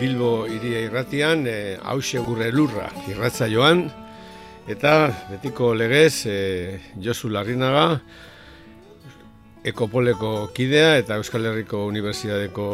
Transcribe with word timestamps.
Bilbo 0.00 0.46
iria 0.50 0.80
irratian, 0.82 1.46
e, 1.46 1.76
hause 1.82 2.18
gurre 2.24 2.50
lurra 2.52 2.88
irratza 3.08 3.46
joan, 3.48 3.86
eta 4.68 5.08
betiko 5.30 5.72
legez 5.74 6.26
e, 6.26 6.38
Josu 7.00 7.30
Larrinaga, 7.30 8.00
Ekopoleko 9.64 10.50
kidea 10.52 10.98
eta 11.00 11.16
Euskal 11.16 11.46
Herriko 11.48 11.86
Unibertsitateko 11.88 12.66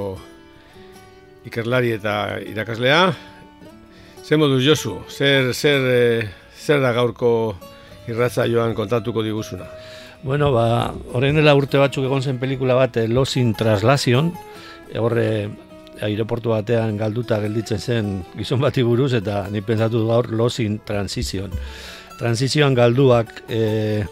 ikerlari 1.46 1.92
eta 1.94 2.40
irakaslea. 2.42 3.04
Zer 4.24 4.40
modu 4.42 4.58
Josu, 4.64 4.96
zer, 5.08 5.52
zer, 5.54 5.86
e, 5.86 6.28
zer 6.58 6.82
da 6.82 6.90
gaurko 6.96 7.32
irratza 8.10 8.48
joan 8.50 8.74
kontatuko 8.74 9.22
diguzuna? 9.22 9.70
Bueno, 10.22 10.50
ba, 10.52 10.92
horrein 11.14 11.38
dela 11.38 11.54
urte 11.56 11.78
batzuk 11.80 12.04
egon 12.08 12.22
zen 12.26 12.40
pelikula 12.42 12.74
bat, 12.76 12.98
Lost 13.08 13.38
in 13.40 13.54
Translation, 13.56 14.34
horre 14.98 15.30
aireportu 16.02 16.54
batean 16.54 16.96
galduta 17.00 17.40
gelditzen 17.42 17.78
zen 17.78 18.12
gizon 18.36 18.60
bati 18.60 18.84
buruz 18.86 19.12
eta 19.18 19.46
ni 19.50 19.62
pentsatu 19.62 20.06
gaur 20.08 20.30
losin 20.32 20.80
transition. 20.86 21.50
Transizioan 22.20 22.74
galduak, 22.76 23.44
e, 23.48 24.04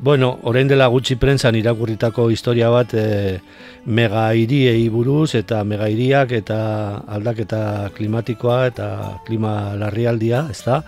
bueno, 0.00 0.32
orain 0.42 0.68
dela 0.68 0.88
gutxi 0.90 1.16
prentsan 1.18 1.54
irakurritako 1.58 2.28
historia 2.34 2.70
bat 2.70 2.94
e, 2.94 3.38
mega 3.86 4.26
iriei 4.34 4.88
buruz 4.90 5.34
eta 5.38 5.62
mega 5.64 5.88
iriak 5.88 6.34
eta 6.38 6.58
aldaketa 7.06 7.90
klimatikoa 7.94 8.60
eta 8.72 8.88
klima 9.26 9.74
larrialdia, 9.78 10.46
ez 10.50 10.62
da? 10.66 10.82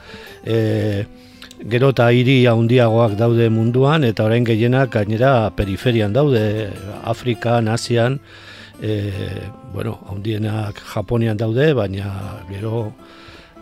E, 0.44 0.58
gero 1.68 1.90
eta 1.92 2.10
hiri 2.16 2.46
handiagoak 2.48 3.18
daude 3.18 3.50
munduan 3.52 4.04
eta 4.08 4.24
orain 4.24 4.44
gehienak 4.44 4.94
gainera 4.94 5.50
periferian 5.56 6.12
daude, 6.12 6.70
Afrikan, 7.04 7.68
Asian, 7.68 8.18
e, 8.82 9.12
bueno, 9.72 9.98
haundienak 10.08 10.80
Japonian 10.94 11.36
daude, 11.36 11.72
baina 11.74 12.10
gero 12.50 12.92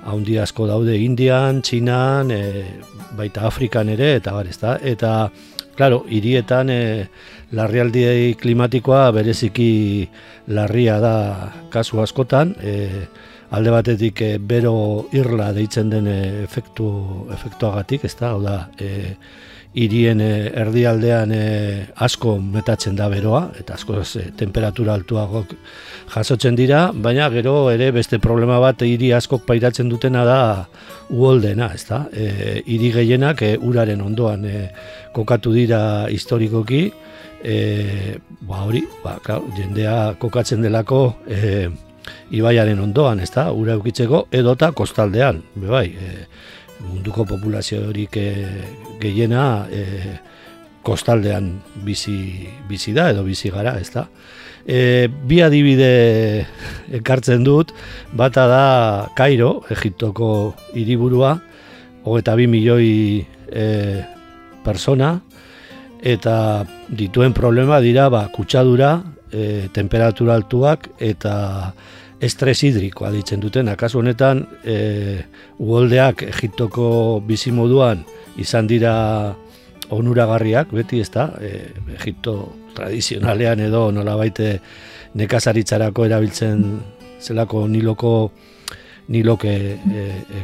haundi 0.07 0.39
asko 0.39 0.67
daude 0.69 0.97
Indian, 0.99 1.63
Txinan, 1.63 2.31
e, 2.31 2.65
baita 3.19 3.47
Afrikan 3.47 3.89
ere, 3.93 4.15
eta 4.21 4.33
bar, 4.37 4.49
ezta? 4.49 4.77
Eta, 4.83 5.31
claro, 5.77 6.05
hirietan 6.09 6.71
e, 6.71 6.83
larrialdi 7.53 8.35
klimatikoa 8.41 9.09
bereziki 9.17 10.09
larria 10.55 10.99
da 11.03 11.17
kasu 11.73 12.03
askotan, 12.03 12.55
e, 12.63 13.07
alde 13.51 13.75
batetik 13.75 14.23
e, 14.23 14.31
bero 14.39 15.09
irla 15.17 15.53
deitzen 15.57 15.91
den 15.91 16.09
efektu, 16.09 16.89
efektuagatik, 17.35 18.05
ezta? 18.09 18.33
Hau 18.35 18.43
da, 18.45 18.59
e, 18.79 19.17
irien 19.75 20.21
eh, 20.25 20.49
erdialdean 20.57 21.33
e, 21.35 21.43
asko 22.05 22.39
metatzen 22.41 22.97
da 22.97 23.09
beroa, 23.13 23.49
eta 23.61 23.77
asko 23.77 24.01
e, 24.01 24.25
temperatura 24.37 24.95
altuagok 24.97 25.53
jasotzen 26.15 26.57
dira, 26.57 26.89
baina 26.95 27.29
gero 27.31 27.69
ere 27.71 27.91
beste 27.93 28.19
problema 28.19 28.59
bat 28.65 28.83
hiri 28.83 29.13
askok 29.13 29.45
pairatzen 29.47 29.89
dutena 29.89 30.25
da 30.25 30.41
uoldena, 31.11 31.73
ez 31.75 31.85
da? 31.89 32.07
E, 32.13 32.63
iri 32.67 32.93
gehienak 32.97 33.45
uraren 33.61 34.01
ondoan 34.01 34.47
kokatu 35.13 35.53
dira 35.53 35.83
historikoki, 36.09 36.89
e, 37.45 38.17
ba 38.41 38.65
hori, 38.65 38.83
ba, 39.05 39.19
klar, 39.23 39.45
jendea 39.57 40.15
kokatzen 40.21 40.65
delako 40.65 41.03
e, 41.29 41.69
ibaiaren 42.35 42.81
ondoan, 42.81 43.21
ez 43.21 43.31
da? 43.35 43.51
Ura 43.53 43.77
eukitzeko 43.79 44.27
edota 44.35 44.73
kostaldean, 44.73 45.43
bebai, 45.59 45.87
e, 45.93 46.27
munduko 46.87 47.25
populazio 47.27 47.83
horik 47.89 48.17
e, 48.17 48.29
gehiena 49.01 49.67
e, 49.71 49.85
kostaldean 50.87 51.51
bizi, 51.85 52.49
bizi 52.69 52.95
da 52.97 53.11
edo 53.13 53.25
bizi 53.27 53.51
gara, 53.53 53.77
ez 53.81 53.91
da. 53.93 54.07
E, 54.69 55.09
bi 55.09 55.41
adibide 55.45 56.47
ekartzen 57.01 57.45
dut, 57.45 57.73
bata 58.13 58.47
da 58.51 58.65
Kairo, 59.17 59.63
Egiptoko 59.75 60.55
hiriburua, 60.77 61.37
hogeta 62.05 62.37
bi 62.39 62.47
milioi 62.51 62.93
e, 63.49 63.67
persona, 64.65 65.17
eta 65.99 66.65
dituen 66.89 67.35
problema 67.35 67.81
dira 67.85 68.09
ba, 68.13 68.27
kutsadura, 68.35 68.99
e, 69.33 69.69
temperatura 69.75 70.37
altuak, 70.39 70.93
eta 71.01 71.35
estres 72.21 72.63
hidrikoa 72.67 73.11
ditzen 73.15 73.41
duten, 73.41 73.69
akaso 73.71 74.01
honetan 74.01 74.43
e, 74.65 75.23
uoldeak 75.63 76.25
Egiptoko 76.27 77.21
bizimoduan 77.27 78.03
izan 78.39 78.67
dira 78.71 78.95
onuragarriak, 79.95 80.73
beti 80.75 81.01
ez 81.01 81.11
da, 81.15 81.31
e, 81.41 81.71
Egipto 81.95 82.37
tradizionalean 82.75 83.63
edo 83.69 83.89
nola 83.95 84.17
baite 84.19 84.59
nekazaritzarako 85.19 86.07
erabiltzen 86.07 86.65
zelako 87.23 87.67
niloko 87.71 88.13
niloke 89.09 89.55
e, 89.79 90.05
e, 90.05 90.43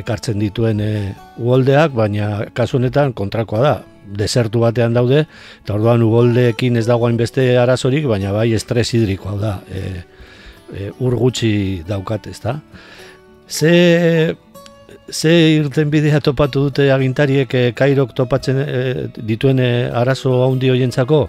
ekartzen 0.00 0.40
dituen 0.40 0.80
e, 0.82 0.92
uoldeak, 1.38 1.92
baina 1.94 2.48
kasu 2.56 2.80
honetan 2.80 3.12
kontrakoa 3.16 3.62
da, 3.62 3.74
desertu 4.18 4.64
batean 4.64 4.96
daude, 4.96 5.26
eta 5.62 5.76
orduan 5.76 6.02
uoldeekin 6.02 6.80
ez 6.80 6.86
dagoain 6.88 7.16
beste 7.20 7.44
arazorik, 7.60 8.08
baina 8.10 8.32
bai 8.34 8.50
estres 8.56 8.88
hidrikoa 8.96 9.36
da, 9.38 9.52
e, 9.70 10.02
e, 10.72 10.90
ur 11.00 11.16
gutxi 11.16 11.82
daukat, 11.88 12.26
ezta? 12.26 12.60
Ze 13.48 14.36
ze 15.12 15.32
irten 15.58 15.90
bidea 15.90 16.20
topatu 16.20 16.68
dute 16.68 16.90
agintariek 16.92 17.54
e, 17.54 17.72
Kairok 17.76 18.14
topatzen 18.16 18.60
e, 18.62 19.08
dituen 19.16 19.58
e, 19.60 19.72
arazo 19.92 20.42
handi 20.46 20.70
hoientzako? 20.72 21.26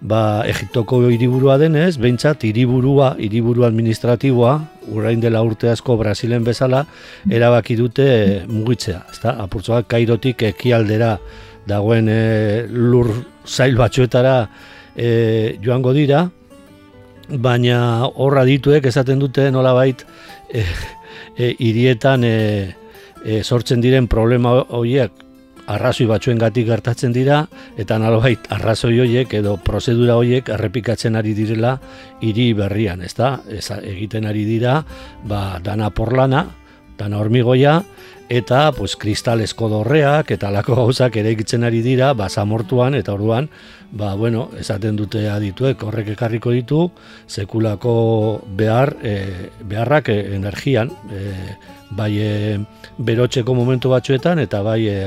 Ba, 0.00 0.44
Egiptoko 0.46 1.00
hiriburua 1.10 1.56
denez, 1.58 1.96
behintzat 1.98 2.44
hiriburua, 2.46 3.16
hiriburu 3.18 3.64
administratiboa, 3.66 4.52
urrain 4.94 5.18
dela 5.20 5.42
urte 5.42 5.72
asko 5.72 5.96
Brasilen 5.98 6.46
bezala, 6.46 6.84
erabaki 7.30 7.76
dute 7.76 8.06
e, 8.06 8.40
mugitzea, 8.46 9.02
ezta? 9.10 9.34
Apurtzoak 9.42 9.90
Kairotik 9.90 10.46
ekialdera 10.52 11.16
dagoen 11.68 12.08
e, 12.08 12.20
lur 12.70 13.10
zail 13.44 13.76
batzuetara 13.76 14.38
e, 14.94 15.58
joango 15.64 15.92
dira, 15.96 16.28
baina 17.28 18.08
horra 18.08 18.44
dituek 18.48 18.86
esaten 18.88 19.18
dute 19.20 19.50
nolabait 19.52 20.04
e, 20.48 20.64
e, 21.36 21.54
irietan 21.58 22.24
e, 22.24 22.74
e, 23.24 23.42
sortzen 23.42 23.80
diren 23.84 24.08
problema 24.08 24.54
horiek 24.68 25.24
arrazoi 25.68 26.06
batzuengatik 26.08 26.66
gertatzen 26.70 27.12
dira 27.12 27.42
eta 27.76 27.98
nolabait 28.00 28.48
arrazoi 28.54 28.94
horiek 29.02 29.34
edo 29.40 29.58
prozedura 29.64 30.16
horiek 30.16 30.48
errepikatzen 30.56 31.18
ari 31.20 31.34
direla 31.36 31.74
hiri 32.24 32.52
berrian, 32.56 33.02
ezta? 33.04 33.38
Ez 33.48 33.68
egiten 33.76 34.24
ari 34.26 34.46
dira, 34.48 34.80
ba 35.28 35.60
dana 35.62 35.90
porlana, 35.90 36.46
dana 36.98 37.20
hormigoia 37.20 37.82
eta 38.28 38.72
pues 38.76 38.96
kristalesko 39.00 39.68
dorreak 39.72 40.30
eta 40.36 40.50
lako 40.52 40.76
gauzak 40.82 41.16
ere 41.16 41.32
egitzen 41.32 41.64
ari 41.64 41.80
dira 41.82 42.12
basamortuan 42.12 42.94
eta 42.94 43.14
orduan 43.16 43.48
ba, 43.90 44.14
bueno, 44.14 44.50
esaten 44.60 44.96
dute 44.96 45.24
adituek 45.32 45.82
horrek 45.82 46.12
ekarriko 46.12 46.52
ditu 46.52 46.90
sekulako 47.26 48.42
behar 48.56 48.96
e, 49.02 49.14
beharrak 49.64 50.10
e, 50.12 50.18
energian 50.36 50.92
e, 51.08 51.56
bai 51.96 52.12
e, 52.20 52.32
berotzeko 52.98 53.54
momentu 53.56 53.88
batzuetan 53.94 54.44
eta 54.44 54.60
bai 54.62 54.82
e, 54.92 54.98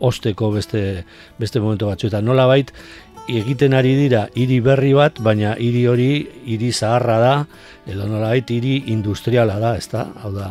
osteko 0.00 0.52
beste, 0.52 1.06
beste 1.40 1.60
momentu 1.64 1.88
batzuetan 1.88 2.28
nola 2.28 2.44
bait 2.50 2.74
egiten 3.30 3.74
ari 3.74 3.94
dira 3.96 4.26
hiri 4.34 4.60
berri 4.60 4.92
bat, 4.96 5.20
baina 5.22 5.54
hiri 5.58 5.86
hori 5.86 6.10
hiri 6.44 6.72
zaharra 6.72 7.18
da, 7.20 7.34
edo 7.86 8.08
nolabait 8.08 8.48
hiri 8.50 8.90
industriala 8.92 9.58
da, 9.62 9.76
ezta? 9.78 10.08
Hau 10.22 10.32
da, 10.34 10.50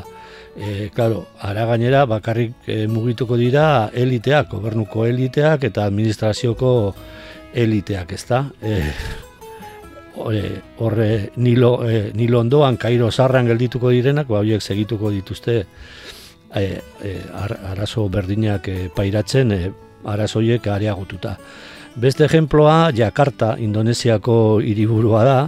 e, 0.56 0.90
claro, 0.94 1.28
ara 1.40 1.66
gainera 1.66 2.06
bakarrik 2.06 2.68
e, 2.68 2.88
mugituko 2.88 3.38
dira 3.38 3.90
eliteak, 3.94 4.50
gobernuko 4.51 5.06
eliteak 5.06 5.63
eta 5.69 5.86
administrazioko 5.86 6.96
eliteak, 7.54 8.13
ezta? 8.13 8.46
E, 8.62 8.81
horre 10.19 11.31
nilo, 11.38 11.80
e, 11.88 12.12
nilo 12.13 12.40
ondoan, 12.42 12.78
kairo 12.78 13.12
zarran 13.12 13.48
geldituko 13.48 13.92
direnak, 13.94 14.28
ba, 14.28 14.42
horiek 14.42 14.62
segituko 14.62 15.12
dituzte 15.13 15.60
e, 16.56 16.63
e, 17.04 17.16
arazo 17.72 18.10
berdinak 18.10 18.68
e, 18.68 18.90
pairatzen, 18.96 19.51
e, 19.51 19.72
arazoiek 20.06 20.68
areagututa. 20.68 21.38
Beste 22.00 22.25
ejemploa, 22.25 22.92
Jakarta, 22.96 23.56
Indonesiako 23.60 24.60
hiriburua 24.63 25.24
da, 25.25 25.40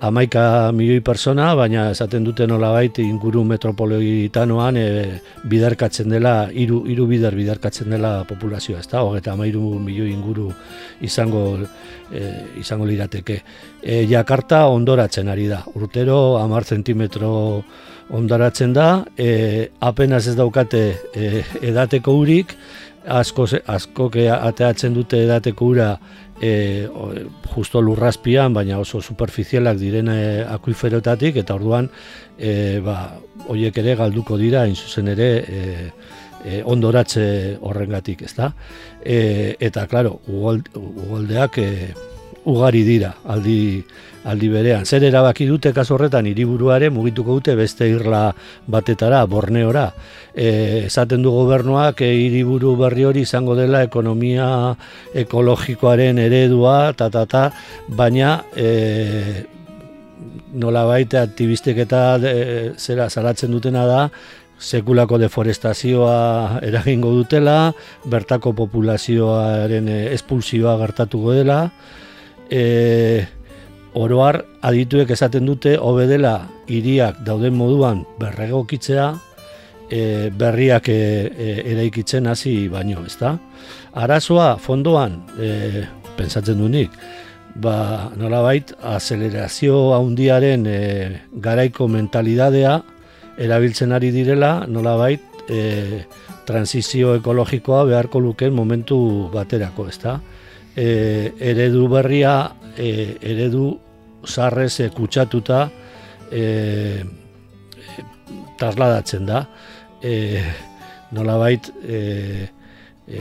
amaika 0.00 0.72
milioi 0.72 1.02
persona, 1.04 1.50
baina 1.56 1.90
esaten 1.92 2.24
dute 2.24 2.46
nolabait 2.48 2.98
inguru 3.02 3.42
metropolitanoan 3.44 4.78
e, 4.80 4.86
bidarkatzen 5.50 6.08
dela, 6.08 6.34
hiru 6.48 6.80
hiru 6.88 7.06
bider 7.10 7.36
bidarkatzen 7.36 7.92
dela 7.92 8.14
populazioa, 8.28 8.80
ezta? 8.80 9.04
Hogeta 9.04 9.34
amairu 9.36 9.76
milioi 9.78 10.10
inguru 10.14 10.48
izango 11.04 11.44
e, 11.60 12.24
izango 12.62 12.88
lirateke. 12.88 13.40
E, 13.82 14.02
Jakarta 14.08 14.66
ondoratzen 14.72 15.28
ari 15.28 15.48
da, 15.52 15.62
urtero 15.76 16.38
amar 16.40 16.64
zentimetro 16.64 17.32
ondoratzen 18.10 18.72
da, 18.72 18.90
e, 19.16 19.68
apenas 19.80 20.26
ez 20.26 20.36
daukate 20.38 20.84
e, 21.14 21.44
edateko 21.60 22.16
urik, 22.22 22.56
asko, 23.06 23.46
asko 23.66 24.10
ateatzen 24.32 24.94
dute 24.94 25.22
edateko 25.24 25.70
ura 25.74 25.92
e, 26.40 26.88
justo 27.54 27.82
lurraspian, 27.82 28.54
baina 28.56 28.78
oso 28.80 29.02
superficialak 29.02 29.78
diren 29.80 30.08
e, 30.12 30.20
akuiferotatik, 30.48 31.36
eta 31.42 31.54
orduan 31.54 31.90
e, 32.38 32.80
ba, 32.84 33.18
oiek 33.52 33.76
ere 33.82 33.96
galduko 34.00 34.38
dira, 34.40 34.66
in 34.66 34.76
zuzen 34.76 35.12
ere, 35.12 35.30
e, 35.40 35.90
e, 36.44 36.62
ondoratze 36.64 37.58
horrengatik, 37.60 38.24
ezta? 38.28 38.52
E, 39.04 39.56
eta, 39.60 39.86
klaro, 39.90 40.18
ugoldeak 40.28 41.58
e, 41.60 41.70
ugari 42.50 42.82
dira, 42.86 43.14
aldi, 43.28 43.84
aldi 44.24 44.48
berean. 44.52 44.84
Zer 44.84 45.04
erabaki 45.08 45.46
dute 45.48 45.72
kaso 45.76 45.94
horretan 45.96 46.26
hiriburuare 46.28 46.90
mugituko 46.92 47.38
dute 47.38 47.54
beste 47.56 47.88
irla 47.88 48.30
batetara, 48.68 49.24
Borneora. 49.26 49.86
E, 50.34 50.86
esaten 50.86 51.22
du 51.22 51.32
gobernuak 51.34 52.02
e, 52.04 52.10
hiriburu 52.24 52.74
berri 52.80 53.06
hori 53.08 53.24
izango 53.26 53.56
dela 53.58 53.82
ekonomia 53.86 54.74
ekologikoaren 55.24 56.18
eredua 56.18 56.92
ta 56.96 57.10
ta 57.10 57.24
ta, 57.26 57.46
baina 57.88 58.36
e, 58.56 59.46
nola 60.52 60.84
baite 60.84 61.18
aktivistek 61.20 61.84
eta 61.86 62.04
e, 62.20 62.36
zera 62.76 63.08
salatzen 63.08 63.50
dutena 63.50 63.86
da 63.88 64.04
sekulako 64.60 65.16
deforestazioa 65.18 66.60
eragingo 66.68 67.14
dutela, 67.16 67.72
bertako 68.04 68.52
populazioaren 68.58 69.88
e, 69.88 70.00
espulsioa 70.14 70.76
gertatuko 70.82 71.32
dela, 71.32 71.62
e, 72.50 73.24
oroar 73.94 74.44
adituek 74.62 75.10
esaten 75.10 75.46
dute 75.46 75.76
hobe 75.78 76.06
dela 76.06 76.44
hiriak 76.70 77.24
dauden 77.26 77.56
moduan 77.58 78.04
berregokitzea 78.20 79.08
e, 79.90 80.30
berriak 80.30 80.88
e, 80.88 81.00
e, 81.30 81.48
eraikitzen 81.72 82.26
hasi 82.30 82.68
baino, 82.68 83.02
ezta? 83.06 83.36
Arazoa 83.98 84.54
fondoan 84.62 85.18
e, 85.38 85.84
pentsatzen 86.16 86.60
du 86.60 86.68
nik, 86.70 86.94
ba 87.58 88.10
nolabait 88.16 88.72
acelerazio 88.86 89.90
handiaren 89.96 90.66
e, 90.66 90.80
garaiko 91.42 91.88
mentalidadea 91.90 92.78
erabiltzen 93.40 93.92
ari 93.96 94.12
direla, 94.14 94.66
nolabait 94.68 95.22
e, 95.50 96.04
transizio 96.46 97.16
ekologikoa 97.18 97.84
beharko 97.88 98.20
lukeen 98.22 98.54
momentu 98.54 99.30
baterako, 99.34 99.88
ezta? 99.90 100.20
E, 100.80 101.32
eredu 101.52 101.88
berria 101.92 102.54
e, 102.72 103.18
eredu 103.20 103.74
zarrez 104.24 104.80
e, 104.80 104.88
kutsatuta 104.94 105.66
e, 106.32 107.04
trasladatzen 108.56 109.28
da. 109.28 109.44
E, 110.00 110.40
nolabait 111.12 111.68
e, 111.84 112.48
e, 113.08 113.20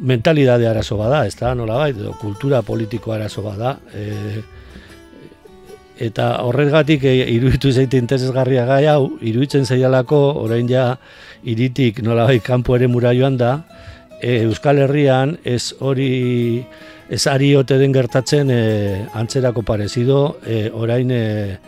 mentalidade 0.00 0.68
arazo 0.68 0.98
bada, 0.98 1.24
ez 1.26 1.36
da, 1.38 1.54
nolabait, 1.54 1.96
edo 1.96 2.12
kultura 2.20 2.62
politiko 2.62 3.14
arazo 3.14 3.44
bada. 3.46 3.78
E, 3.94 4.42
eta 6.08 6.28
horregatik 6.46 7.04
e, 7.04 7.14
iruditu 7.34 7.72
zaite 7.72 7.98
interesgarria 7.98 8.66
gai 8.68 8.84
hau, 8.90 9.14
iruditzen 9.20 9.66
zaidalako 9.66 10.20
orain 10.44 10.68
ja 10.70 10.92
iritik 11.42 12.02
nolabait 12.06 12.42
kanpo 12.42 12.76
ere 12.76 12.90
mura 12.90 13.14
joan 13.16 13.38
da, 13.38 13.52
e, 14.20 14.42
Euskal 14.44 14.82
Herrian 14.84 15.38
ez 15.44 15.72
hori 15.80 16.64
ez 17.08 17.26
ari 17.26 17.54
ote 17.56 17.78
den 17.80 17.92
gertatzen 17.92 18.50
e, 18.52 19.06
antzerako 19.16 19.62
parezido, 19.64 20.38
e, 20.44 20.68
orain 20.72 21.10
e, 21.10 21.58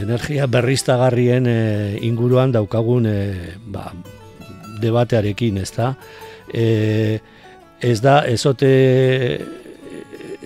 energia 0.00 0.46
berriztagarrien 0.48 1.46
e, 1.46 1.58
inguruan 2.08 2.52
daukagun 2.52 3.06
e, 3.06 3.18
ba, 3.68 3.92
debatearekin, 4.80 5.60
ez 5.60 5.70
da? 5.76 5.92
E, 6.48 7.20
ez 7.84 8.00
da, 8.00 8.22
ezote, 8.26 8.72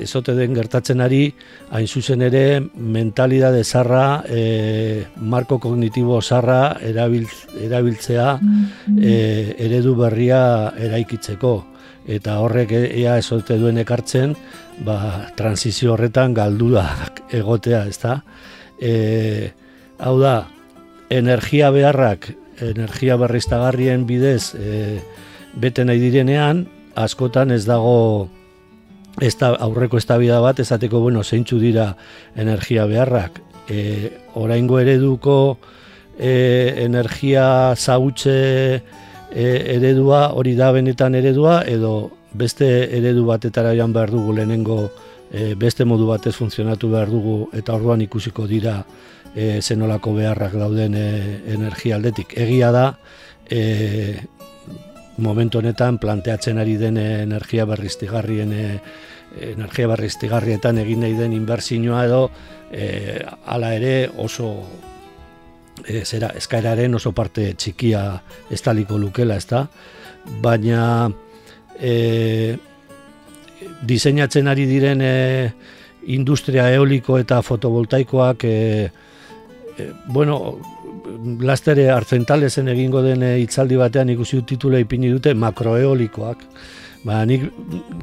ezote 0.03 0.35
den 0.35 0.57
gertatzen 0.59 1.01
ari, 1.05 1.29
hain 1.71 1.87
zuzen 1.87 2.27
ere, 2.27 2.61
mentalidade 2.75 3.63
zarra, 3.63 4.25
e, 4.27 5.05
marko 5.23 5.61
kognitibo 5.63 6.21
zarra 6.21 6.79
erabiltzea 6.83 8.31
e, 8.99 9.15
eredu 9.69 9.95
berria 10.03 10.43
eraikitzeko 10.83 11.72
eta 12.07 12.39
horrek 12.43 12.73
ea 12.75 13.17
esote 13.21 13.59
duen 13.61 13.79
ekartzen, 13.83 14.35
ba, 14.85 15.29
transizio 15.39 15.95
horretan 15.95 16.35
galduak 16.35 17.23
egotea, 17.41 17.85
ezta? 17.91 18.21
E, 18.81 19.53
hau 20.03 20.19
da, 20.21 20.49
energia 21.13 21.71
beharrak, 21.71 22.33
energia 22.63 23.17
berriztagarrien 23.21 24.07
bidez 24.07 24.55
e, 24.59 25.01
bete 25.55 25.85
nahi 25.85 26.01
direnean, 26.03 26.67
askotan 26.99 27.53
ez 27.53 27.65
dago 27.67 28.29
ez 29.21 29.35
da, 29.39 29.53
aurreko 29.61 29.99
eztabida 30.01 30.41
bat 30.41 30.61
ezateko 30.63 31.03
bueno, 31.05 31.23
zeintzu 31.23 31.59
dira 31.61 31.93
energia 32.37 32.87
beharrak. 32.89 33.41
E, 33.69 34.11
oraingo 34.41 34.81
ereduko 34.81 35.37
e, 36.19 36.75
energia 36.85 37.75
zautxe 37.77 38.83
e, 39.35 39.77
eredua 39.77 40.33
hori 40.35 40.55
da 40.55 40.73
benetan 40.73 41.15
eredua 41.15 41.63
edo 41.67 42.11
beste 42.33 42.67
eredu 42.97 43.25
batetara 43.27 43.75
joan 43.75 43.93
behar 43.93 44.11
dugu 44.11 44.33
lehenengo 44.37 44.91
e, 45.33 45.55
beste 45.55 45.85
modu 45.85 46.07
batez 46.07 46.35
funtzionatu 46.37 46.91
behar 46.93 47.11
dugu 47.11 47.49
eta 47.57 47.75
orduan 47.75 48.01
ikusiko 48.05 48.47
dira 48.47 48.83
e, 49.35 49.61
zenolako 49.63 50.15
beharrak 50.15 50.55
dauden 50.61 50.95
e, 50.95 51.09
energia 51.55 51.97
aldetik. 51.97 52.37
Egia 52.37 52.71
da 52.73 52.87
e, 53.49 54.21
momentu 55.19 55.61
honetan 55.61 55.99
planteatzen 55.99 56.59
ari 56.59 56.77
den 56.81 56.97
energia 56.99 57.65
berriztigarrien 57.69 58.53
e, 58.53 58.67
energia 59.53 59.89
berriztigarrietan 59.89 60.79
egin 60.83 61.05
nahi 61.05 61.17
den 61.17 61.33
inbertsioa 61.33 62.05
edo 62.05 62.23
e, 62.73 63.21
hala 63.47 63.75
ere 63.75 64.11
oso 64.17 64.53
e, 65.87 66.05
zera, 66.05 66.33
eskaeraren 66.39 66.95
oso 66.95 67.13
parte 67.13 67.53
txikia 67.55 68.03
estaliko 68.51 68.99
lukela, 68.99 69.37
ezta? 69.37 69.67
Baina 70.43 71.11
e, 71.81 72.57
diseinatzen 73.87 74.49
ari 74.49 74.67
diren 74.71 75.03
e, 75.03 75.15
industria 76.15 76.69
eoliko 76.75 77.19
eta 77.19 77.41
fotovoltaikoak 77.43 78.45
e, 78.45 78.55
e, 79.79 79.91
bueno, 80.07 80.39
lastere 81.43 81.89
hartzentalezen 81.91 82.71
egingo 82.73 83.03
den 83.05 83.25
hitzaldi 83.43 83.79
batean 83.79 84.13
ikusi 84.15 84.41
dut 84.41 84.49
titula 84.55 84.81
ipini 84.83 85.11
dute 85.13 85.35
makroeolikoak. 85.35 86.47
Ba, 87.03 87.25
nik 87.27 87.49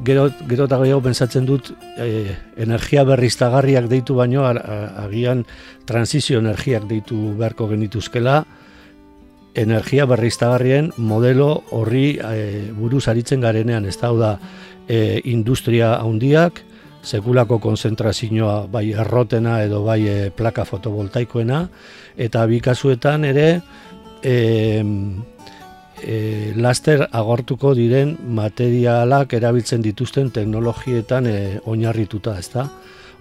gero, 0.04 0.26
gero 0.44 0.66
eta 0.68 0.76
gehiago 0.82 1.00
pensatzen 1.06 1.46
dut 1.48 1.70
e, 1.96 2.36
energia 2.60 3.04
berriztagarriak 3.08 3.88
deitu 3.88 4.18
baino 4.18 4.44
agian 4.44 5.46
transizio 5.88 6.42
energiak 6.44 6.84
deitu 6.90 7.32
beharko 7.38 7.70
genituzkela. 7.70 8.42
Energia 9.56 10.04
berriztagarrien 10.06 10.92
modelo 10.98 11.62
horri 11.72 12.18
e, 12.20 12.68
buruz 12.76 13.06
aritzen 13.08 13.40
garenean 13.40 13.88
ez 13.88 13.96
da? 13.96 14.36
E, 14.86 15.22
industria 15.32 15.94
handiak 16.02 16.60
sekulako 17.02 17.58
konzentrazioa 17.58 18.66
bai 18.68 18.90
errotena 18.92 19.62
edo 19.64 19.82
bai 19.84 20.00
e, 20.08 20.30
plaka 20.30 20.66
fotovoltaikoena 20.68 21.68
eta 22.18 22.44
bi 22.46 22.60
kasuetan 22.60 23.24
ere 23.24 23.60
e, 24.22 24.84
e, 26.02 26.52
laster 26.56 27.06
agortuko 27.10 27.74
diren 27.74 28.16
materialak 28.36 29.34
erabiltzen 29.38 29.82
dituzten 29.82 30.30
teknologietan 30.34 31.26
e, 31.26 31.36
oinarrituta, 31.64 32.38
ezta? 32.38 32.66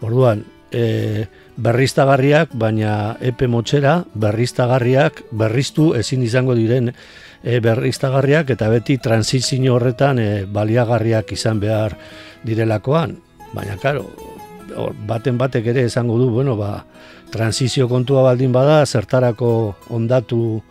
Orduan, 0.05 0.43
e, 0.71 1.25
berriztagarriak, 1.57 2.53
baina 2.53 3.17
epe 3.19 3.49
motxera, 3.51 4.03
berriztagarriak, 4.13 5.23
berriztu 5.31 5.93
ezin 5.99 6.23
izango 6.23 6.55
diren 6.55 6.91
e, 6.93 7.59
berriztagarriak, 7.59 8.49
eta 8.55 8.69
beti 8.71 8.97
transizio 9.03 9.75
horretan 9.75 10.19
e, 10.19 10.29
baliagarriak 10.45 11.33
izan 11.35 11.59
behar 11.59 11.97
direlakoan. 12.45 13.17
Baina, 13.53 13.75
karo, 13.81 14.05
baten 15.07 15.37
batek 15.37 15.71
ere 15.73 15.85
esango 15.89 16.17
du, 16.19 16.29
bueno, 16.29 16.55
ba, 16.55 16.83
transizio 17.31 17.87
kontua 17.89 18.23
baldin 18.25 18.53
bada, 18.53 18.85
zertarako 18.85 19.75
ondatu 19.95 20.61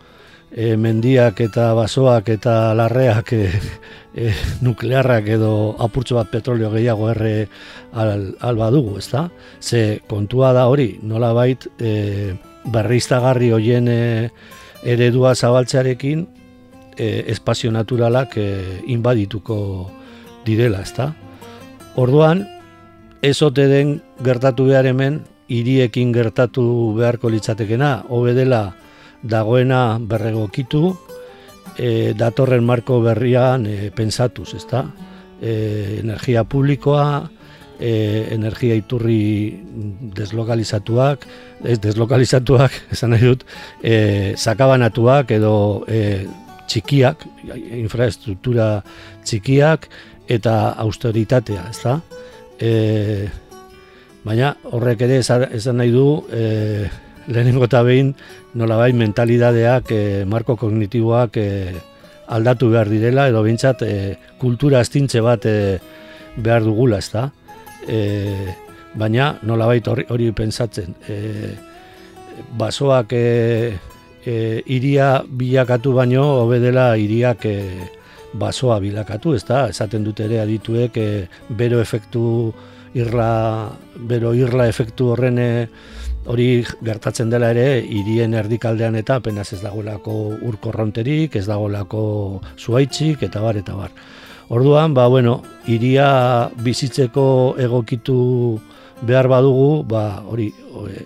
e, 0.51 0.75
mendiak 0.77 1.41
eta 1.45 1.73
basoak 1.77 2.29
eta 2.35 2.73
larreak 2.77 3.33
e, 3.33 3.43
e, 4.15 4.31
nuklearrak 4.65 5.29
edo 5.37 5.51
apurtxo 5.79 6.17
bat 6.19 6.31
petrolio 6.31 6.71
gehiago 6.73 7.09
erre 7.11 7.47
al, 7.93 8.33
alba 8.39 8.69
dugu, 8.73 8.97
ezta? 8.99 9.29
Ze 9.61 10.01
kontua 10.07 10.53
da 10.53 10.67
hori, 10.67 10.99
nola 11.03 11.31
bait 11.33 11.67
e, 11.79 12.35
berriztagarri 12.65 13.51
hoien 13.55 13.87
e, 13.87 14.01
eredua 14.83 15.35
zabaltzearekin 15.35 16.27
e, 16.97 17.25
espazio 17.27 17.71
naturalak 17.71 18.37
e, 18.37 18.49
inbadituko 18.87 19.89
direla, 20.45 20.81
ezta? 20.81 21.13
Orduan, 21.99 22.45
ezote 23.21 23.67
den 23.67 23.99
gertatu 24.23 24.69
behar 24.69 24.87
hemen, 24.87 25.23
hiriekin 25.49 26.13
gertatu 26.13 26.93
beharko 26.95 27.31
litzatekena, 27.33 28.03
hobe 28.07 28.35
dela 28.37 28.69
dagoena 29.23 29.99
berregokitu, 29.99 30.93
e, 31.77 32.13
datorren 32.17 32.63
marko 32.63 33.01
berrian 33.03 33.65
e, 33.67 33.91
pensatuz, 33.95 34.53
ezta? 34.57 34.85
E, 35.41 35.99
energia 35.99 36.43
publikoa, 36.43 37.29
e, 37.79 38.27
energia 38.35 38.75
iturri 38.75 39.55
deslokalizatuak, 40.15 41.25
ez 41.63 41.79
deslokalizatuak, 41.81 42.75
esan 42.95 43.15
nahi 43.15 43.31
dut, 43.31 43.45
e, 43.83 44.35
sakabanatuak 44.37 45.31
edo 45.39 45.55
e, 45.87 46.27
txikiak, 46.69 47.25
infraestruktura 47.79 48.71
txikiak, 49.25 49.87
eta 50.29 50.55
austeritatea, 50.85 51.63
ezta? 51.71 51.99
E, 52.59 52.71
baina 54.25 54.51
horrek 54.69 55.05
ere 55.07 55.21
esan 55.23 55.79
nahi 55.79 55.93
du 55.95 56.09
e, 56.29 56.43
lehenengo 57.27 57.65
eta 57.67 57.83
behin 57.83 58.13
nolabait 58.55 58.95
mentalidadeak, 58.95 59.91
e, 59.91 60.25
marko 60.25 60.55
kognitiboak 60.55 61.37
e, 61.37 61.49
aldatu 62.29 62.69
behar 62.69 62.89
direla 62.89 63.27
edo 63.29 63.43
bintzat 63.43 63.83
e, 63.83 63.93
kultura 64.39 64.79
astintze 64.79 65.21
bat 65.25 65.45
e, 65.49 65.79
behar 66.37 66.63
dugula, 66.63 66.99
ez 66.99 67.09
da? 67.11 67.29
E, 67.87 67.99
baina 68.95 69.33
nolabait 69.43 69.87
hori, 69.87 70.05
hori 70.09 70.31
pensatzen. 70.35 70.95
E, 71.09 71.17
basoak 72.57 73.13
e, 73.13 73.77
e, 74.25 74.35
iria 74.65 75.19
bilakatu 75.23 75.93
baino, 75.97 76.25
hobedela 76.43 76.91
iriak 76.97 77.45
e, 77.45 77.57
basoa 78.33 78.79
bilakatu, 78.79 79.33
ez 79.35 79.45
da? 79.45 79.67
Esaten 79.73 80.05
dute 80.05 80.25
ere 80.29 80.41
adituek 80.43 80.97
e, 80.97 81.09
bero 81.49 81.81
efektu 81.81 82.23
irla, 82.97 83.69
bero 84.09 84.33
irla 84.37 84.69
efektu 84.69 85.11
horren 85.13 85.39
e, 85.41 85.49
hori 86.25 86.63
gertatzen 86.83 87.29
dela 87.29 87.51
ere 87.53 87.79
hirien 87.79 88.33
erdikaldean 88.33 88.95
eta 88.99 89.19
apenas 89.19 89.53
ez 89.53 89.61
dagoelako 89.61 90.15
urkorronterik, 90.49 91.35
ez 91.35 91.45
dagoelako 91.47 92.41
zuaitzik 92.57 93.23
eta 93.23 93.41
bar 93.41 93.57
eta 93.57 93.75
bar. 93.75 93.93
Orduan, 94.49 94.93
ba 94.93 95.07
bueno, 95.07 95.43
hiria 95.67 96.49
bizitzeko 96.65 97.55
egokitu 97.61 98.59
behar 99.05 99.29
badugu, 99.29 99.83
ba 99.87 100.23
hori 100.25 100.49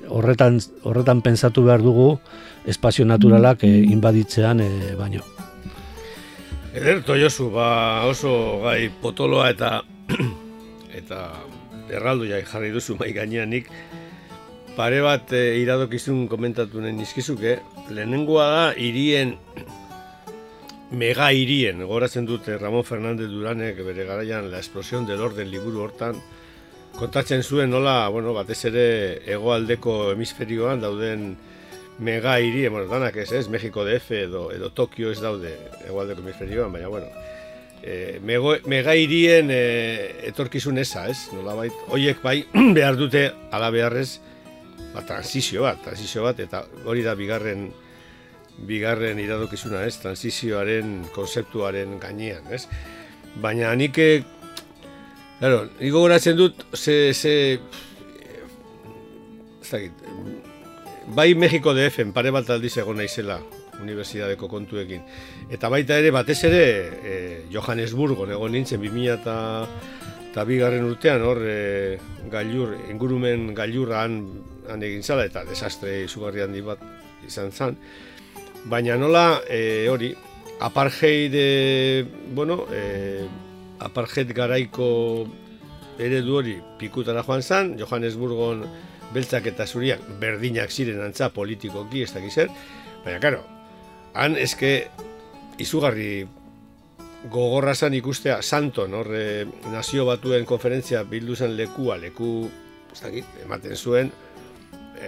horretan 0.09 0.59
horretan 0.83 1.21
pentsatu 1.21 1.65
behar 1.67 1.83
dugu 1.83 2.17
espazio 2.65 3.05
naturalak 3.05 3.63
e, 3.67 3.71
inbaditzean 3.91 4.61
e, 4.63 4.69
baino. 4.97 5.21
Ederto 6.73 7.17
Josu, 7.19 7.51
ba 7.51 8.07
oso 8.09 8.63
gai 8.63 8.89
potoloa 9.01 9.51
eta 9.51 9.83
eta 10.99 11.19
erraldu 11.91 12.25
jai 12.31 12.41
jarri 12.47 12.71
duzu 12.73 12.95
mai 12.97 13.11
gainean 13.13 13.51
nik 13.51 13.69
pare 14.77 15.01
bat 15.05 15.31
e, 15.33 15.59
iradokizun 15.61 16.27
komentatu 16.31 16.81
nahi 16.81 16.95
nizkizuke. 16.97 17.57
Lehenengoa 17.93 18.45
da 18.49 18.63
hirien 18.79 19.35
mega 20.93 21.31
hirien, 21.33 21.81
goratzen 21.89 22.25
dute 22.29 22.57
Ramon 22.61 22.85
Fernández 22.85 23.29
Duranek 23.31 23.79
bere 23.85 24.05
garaian 24.05 24.51
La 24.51 24.59
explosión 24.59 25.07
del 25.09 25.21
orden 25.21 25.49
liburu 25.49 25.81
hortan 25.81 26.19
kontatzen 26.93 27.41
zuen 27.41 27.71
nola, 27.73 28.07
bueno, 28.13 28.33
batez 28.33 28.59
ere 28.69 28.85
hegoaldeko 29.25 30.11
hemisferioan 30.11 30.81
dauden 30.81 31.31
mega 31.99 32.37
hiri, 32.39 32.67
bueno, 32.67 32.85
danak 32.89 33.17
ez, 33.17 33.31
ez, 33.33 33.47
Mexiko 33.49 33.85
DF 33.85 34.11
edo, 34.27 34.43
edo 34.53 34.69
Tokio 34.69 35.11
ez 35.11 35.19
daude 35.21 35.55
egualdeko 35.87 36.21
hemisferioan, 36.21 36.71
baina, 36.73 36.89
bueno, 36.93 37.09
e, 37.81 38.19
mego, 38.21 38.55
mega 38.69 38.93
hirien 38.97 39.49
e, 39.53 39.63
etorkizun 40.29 40.77
eza, 40.81 41.07
ez, 41.09 41.31
nola 41.33 41.57
bait, 41.57 41.81
oiek 41.93 42.21
bai, 42.21 42.43
behar 42.77 42.97
dute, 42.97 43.27
ala 43.51 43.71
beharrez, 43.73 44.19
ba, 44.93 45.03
transizio 45.05 45.63
bat, 45.65 45.81
transizio 45.83 46.23
bat, 46.25 46.39
eta 46.39 46.63
hori 46.85 47.03
da 47.05 47.15
bigarren, 47.17 47.67
bigarren 48.67 49.19
iradokizuna, 49.19 49.83
ez, 49.87 49.97
transizioaren, 50.01 50.99
konzeptuaren 51.15 51.97
gainean, 52.01 52.45
ez, 52.53 52.67
baina 53.41 53.73
nik, 53.75 53.97
claro, 55.39 55.65
nik 55.79 55.91
gogoratzen 55.91 56.37
dut, 56.37 56.65
ze, 56.77 57.13
ze, 57.13 57.33
ez 59.63 59.69
dakit, 59.71 60.05
bai 61.15 61.33
Mexiko 61.35 61.73
DF-en 61.75 62.13
pare 62.15 62.31
bat 62.31 62.49
aldiz 62.53 62.77
egon 62.79 62.97
naizela 63.01 63.39
unibertsitateko 63.81 64.47
kontuekin. 64.47 65.01
Eta 65.51 65.69
baita 65.71 65.97
ere, 65.99 66.11
batez 66.13 66.39
ere, 66.47 66.63
e, 67.03 67.15
Johannesburgo, 67.51 68.27
egon 68.29 68.53
nintzen 68.55 68.81
2000 68.81 69.15
eta, 69.17 69.35
eta 70.29 70.45
bigarren 70.47 70.85
urtean, 70.87 71.25
hor, 71.25 71.41
e, 71.43 71.97
gailur, 72.31 72.75
ingurumen 72.93 73.51
gailurra 73.57 74.05
han, 74.69 74.83
egin 74.83 75.03
zala, 75.03 75.25
eta 75.25 75.43
desastre 75.47 76.03
izugarri 76.03 76.43
handi 76.43 76.61
bat 76.65 76.81
izan 77.27 77.51
zen. 77.51 77.77
Baina 78.69 78.95
nola, 78.97 79.41
e, 79.49 79.87
hori, 79.91 80.13
apartheid, 80.63 81.33
e, 81.35 82.05
bueno, 82.35 82.63
e, 82.71 83.25
apartheid 83.83 84.31
garaiko 84.35 84.87
eredu 85.99 86.37
hori 86.39 86.55
pikutara 86.79 87.23
joan 87.23 87.43
zen, 87.43 87.73
Johannesburgon 87.79 88.63
beltzak 89.13 89.51
eta 89.51 89.67
zuriak 89.67 90.01
berdinak 90.19 90.71
ziren 90.71 91.01
antza 91.03 91.29
politikoki 91.29 92.01
ez 92.01 92.13
dakiz 92.13 92.47
baina 93.03 93.19
karo, 93.19 93.43
han 94.13 94.37
eske 94.39 94.87
izugarri 95.61 96.25
gogorra 97.31 97.75
zan 97.75 97.93
ikustea 97.93 98.41
Santon, 98.41 98.93
hor 98.93 99.07
nazio 99.71 100.05
batuen 100.05 100.45
konferentzia 100.45 101.03
bildu 101.03 101.35
zen 101.35 101.55
lekua, 101.55 101.97
leku 101.97 102.49
ez 102.93 103.01
dakit, 103.01 103.25
ematen 103.43 103.75
zuen 103.75 104.09
e, 104.09 104.22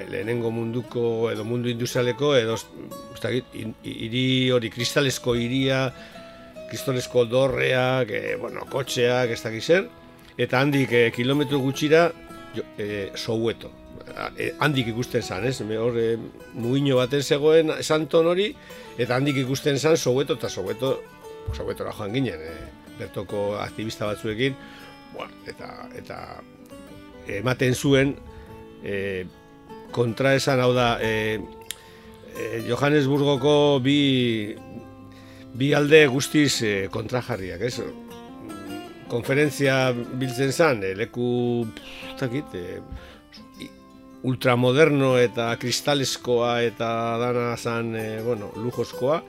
lehenengo 0.10 0.52
munduko 0.52 1.30
edo 1.32 1.46
mundu 1.48 1.70
industrialeko 1.72 2.34
edo 2.38 2.58
ez 2.58 3.22
dakit, 3.22 3.56
hiri 3.84 4.26
hori 4.52 4.70
kristalesko 4.74 5.36
hiria 5.40 5.88
kristalesko 6.70 7.26
dorreak, 7.30 8.12
e, 8.12 8.36
bueno, 8.42 8.66
kotxeak, 8.70 9.32
ez 9.32 9.42
dakiz 9.44 9.64
zer, 9.66 9.88
eta 10.38 10.60
handik 10.62 10.92
e, 10.92 11.04
kilometro 11.16 11.60
gutxira 11.64 12.08
e, 12.78 13.12
soueto, 13.16 13.72
e, 14.38 14.52
handik 14.60 14.90
ikusten 14.94 15.24
zan, 15.24 15.46
ez? 15.48 15.60
Hor, 15.62 15.98
e, 16.00 16.18
mugiño 16.54 16.98
baten 17.00 17.24
zegoen 17.24 17.72
santon 17.82 18.32
hori, 18.32 18.50
eta 18.98 19.16
handik 19.16 19.38
ikusten 19.46 19.80
zan 19.80 19.98
Soweto 19.98 20.40
eta 20.40 20.50
Soweto, 20.50 20.98
Sowetora 21.54 21.94
joan 21.94 22.14
ginen, 22.16 22.42
e, 22.42 22.56
bertoko 23.00 23.56
aktivista 23.60 24.10
batzuekin, 24.10 24.56
bueno, 25.16 25.32
eta, 25.48 25.72
eta 25.96 26.20
ematen 27.40 27.76
zuen 27.76 28.16
e, 28.84 29.26
kontra 29.96 30.36
esan 30.36 30.60
hau 30.60 30.74
da, 30.76 30.96
e, 31.00 31.40
e, 32.36 32.64
Johannesburgoko 32.68 33.80
bi, 33.84 34.56
bi 35.56 35.72
alde 35.78 36.06
guztiz 36.12 36.52
e, 36.68 36.74
kontrajarriak, 36.92 37.64
ez? 37.64 37.80
konferentzia 39.08 39.94
biltzen 39.94 40.52
zan, 40.52 40.82
e, 40.84 40.96
leku, 40.98 41.28
zakit, 42.20 42.56
e, 42.58 42.80
ultramoderno 44.26 45.14
eta 45.22 45.52
kristaleskoa 45.62 46.58
eta 46.66 46.90
dana 47.22 47.54
zan, 47.56 47.94
e, 47.96 48.08
bueno, 48.26 48.50
lujoskoa, 48.58 49.22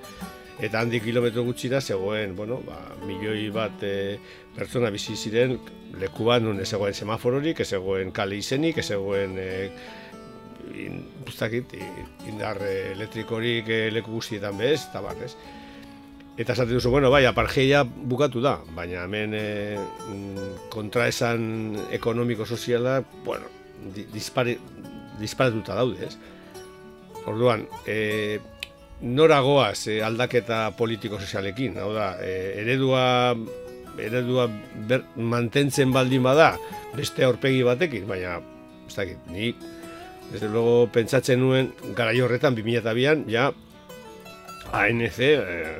eta 0.56 0.80
handi 0.80 1.02
kilometro 1.04 1.44
gutxira 1.44 1.82
zegoen, 1.84 2.34
bueno, 2.36 2.62
ba, 2.64 2.78
milioi 3.04 3.50
bat 3.52 3.84
e, 3.84 4.16
pertsona 4.56 4.90
bizi 4.94 5.16
ziren 5.16 5.58
leku 6.00 6.24
bat 6.28 6.42
nun 6.42 6.60
ez 6.62 6.70
zegoen 6.70 6.96
semafororik, 6.96 7.60
ez 7.60 7.68
zegoen 7.76 8.12
kale 8.16 8.40
izenik, 8.40 8.80
ez 8.80 8.88
zegoen 8.88 9.36
e, 9.38 9.50
in, 10.76 11.04
indar 12.28 12.60
elektrikorik 12.62 13.68
e, 13.68 13.78
leku 13.94 14.12
guztietan 14.18 14.58
bez, 14.58 14.86
eta 14.88 15.02
bar, 15.04 15.18
ez? 15.24 15.34
Eta 16.36 16.52
esaten 16.52 16.76
duzu, 16.76 16.90
bueno, 16.92 17.08
bai, 17.08 17.24
apartheida 17.24 17.82
bukatu 17.86 18.42
da, 18.44 18.58
baina 18.76 19.06
hemen 19.06 19.32
e, 19.34 19.44
kontraesan 20.72 21.78
ekonomiko-soziala, 21.96 22.98
bueno, 23.24 23.48
disparatuta 25.22 25.78
daude, 25.78 26.10
ez? 26.10 26.18
Orduan, 27.26 27.64
e, 27.88 28.38
nora 29.00 29.40
goaz 29.40 29.86
e, 29.88 30.02
aldaketa 30.04 30.66
politiko-sozialekin, 30.76 31.80
hau 31.80 31.94
da, 31.96 32.10
e, 32.20 32.60
eredua, 32.60 33.06
eredua 33.96 34.46
ber, 34.90 35.06
mantentzen 35.16 35.94
baldin 35.96 36.28
bada, 36.28 36.52
beste 36.96 37.24
aurpegi 37.24 37.64
batekin, 37.64 38.04
baina, 38.12 38.36
ez 38.84 38.94
dakit, 38.94 39.24
ni, 39.32 39.54
desde 40.32 40.48
luego, 40.48 40.88
pentsatzen 40.92 41.40
nuen, 41.40 41.72
gara 41.94 42.12
horretan, 42.24 42.56
2002an, 42.56 43.26
ja, 43.30 43.52
ANC, 44.72 45.18
e, 45.20 45.74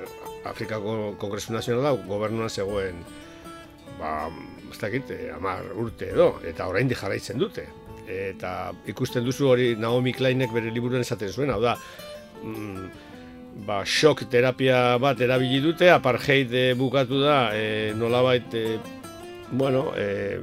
Afrikako 0.47 1.17
Kongresu 1.19 1.53
Nazionala 1.53 1.93
gobernuan 2.07 2.51
zegoen 2.51 3.03
ba, 3.99 4.29
ez 4.71 4.79
dakit, 4.81 5.11
eh, 5.11 5.33
amar 5.35 5.65
urte 5.75 6.11
edo, 6.13 6.37
eta 6.47 6.69
orain 6.69 6.89
jarraitzen 6.89 7.39
dute. 7.39 7.67
Eta 8.07 8.73
ikusten 8.87 9.25
duzu 9.27 9.49
hori 9.51 9.75
Naomi 9.79 10.13
Kleinek 10.15 10.53
bere 10.55 10.71
liburuen 10.71 11.03
esaten 11.03 11.33
zuen, 11.33 11.51
hau 11.51 11.61
da, 11.61 11.77
mm, 12.43 12.87
ba, 13.67 13.83
shock 13.85 14.27
terapia 14.31 14.99
bat 14.99 15.21
erabili 15.21 15.61
dute, 15.61 15.91
apartheid 15.91 16.55
eh, 16.55 16.75
bukatu 16.75 17.21
da, 17.21 17.51
e, 17.55 17.93
nolabait, 17.97 18.55
e, 18.55 18.79
bueno, 19.51 19.93
e, 19.97 20.39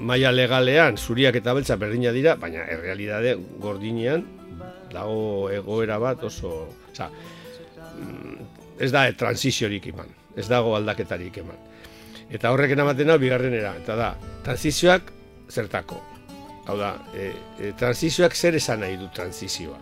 maia 0.00 0.32
legalean, 0.32 0.96
zuriak 0.96 1.36
eta 1.40 1.54
beltza 1.54 1.76
berdina 1.76 2.12
dira, 2.14 2.36
baina 2.36 2.64
errealidade 2.70 3.34
gordinean, 3.60 4.24
dago 4.92 5.48
egoera 5.52 5.98
bat 5.98 6.22
oso, 6.24 6.68
oza, 6.90 7.10
ez 8.78 8.90
da 8.94 9.04
transiziorik 9.12 9.90
eman, 9.92 10.10
ez 10.36 10.46
dago 10.48 10.76
aldaketarik 10.76 11.40
eman. 11.42 11.58
Eta 12.30 12.52
horrek 12.52 12.74
ematen 12.76 13.10
hau 13.10 13.18
bigarrenera, 13.20 13.74
eta 13.80 13.96
da, 13.96 14.12
transizioak 14.44 15.12
zertako. 15.50 16.00
Hau 16.68 16.76
da, 16.76 16.92
e, 17.16 17.30
e, 17.58 17.72
transizioak 17.80 18.36
zer 18.36 18.58
esan 18.58 18.82
nahi 18.84 18.98
du 19.00 19.08
transizioa. 19.16 19.78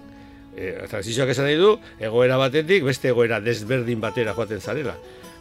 E, 0.55 0.71
transizioak 0.89 1.33
esan 1.35 1.49
nahi 1.49 1.59
du, 1.59 1.73
egoera 1.99 2.39
batetik, 2.39 2.87
beste 2.87 3.11
egoera 3.11 3.41
desberdin 3.43 4.01
batera 4.01 4.35
joaten 4.37 4.63
zarela. 4.63 4.95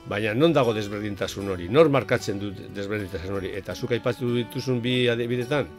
Baina 0.05 0.35
non 0.37 0.53
dago 0.53 0.73
desberdintasun 0.73 1.49
hori, 1.49 1.65
nor 1.73 1.89
markatzen 1.89 2.37
du 2.37 2.51
desberdintasun 2.53 3.39
hori, 3.39 3.49
eta 3.57 3.73
zuk 3.73 3.95
aipatu 3.95 4.35
dituzun 4.35 4.77
bi 4.81 5.07
adibidetan, 5.09 5.69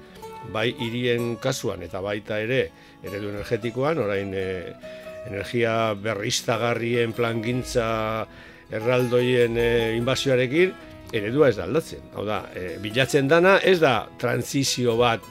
bai 0.53 0.73
hirien 0.83 1.37
kasuan 1.43 1.83
eta 1.87 2.01
baita 2.03 2.41
ere 2.43 2.61
eredu 3.05 3.31
energetikoan, 3.31 4.03
orain 4.03 4.35
e, 4.35 4.49
energia 5.31 5.95
berriztagarrien 5.95 7.15
plangintza 7.15 7.87
erraldoien 8.75 9.57
e, 9.59 9.71
inbazioarekin, 10.01 10.75
eredua 11.15 11.51
ez 11.51 11.57
da 11.59 11.67
aldatzen. 11.67 12.11
Hau 12.15 12.27
da, 12.27 12.43
e, 12.55 12.77
bilatzen 12.83 13.31
dana 13.31 13.57
ez 13.63 13.79
da 13.83 14.09
transizio 14.19 14.97
bat 14.99 15.23